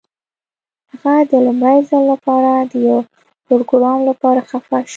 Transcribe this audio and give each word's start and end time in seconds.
هغه 0.91 1.13
د 1.31 1.33
لومړي 1.45 1.79
ځل 1.89 2.03
لپاره 2.13 2.51
د 2.71 2.73
یو 2.87 2.97
پروګرامر 3.45 4.05
لپاره 4.09 4.39
خفه 4.49 4.77
شو 4.87 4.89